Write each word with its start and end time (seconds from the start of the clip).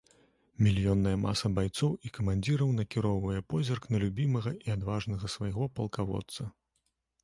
Мільённая 0.67 1.13
маса 1.25 1.51
байцоў 1.57 1.91
і 2.09 2.11
камандзіраў 2.17 2.73
накіроўвае 2.79 3.39
позірк 3.55 3.83
на 3.93 4.03
любімага 4.07 4.57
і 4.65 4.79
адважнага 4.81 5.35
свайго 5.39 5.73
палкаводца. 5.79 6.53